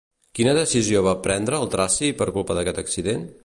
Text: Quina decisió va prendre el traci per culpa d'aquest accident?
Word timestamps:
Quina 0.37 0.53
decisió 0.57 1.03
va 1.07 1.13
prendre 1.27 1.59
el 1.65 1.71
traci 1.77 2.11
per 2.23 2.29
culpa 2.39 2.57
d'aquest 2.61 2.81
accident? 2.87 3.33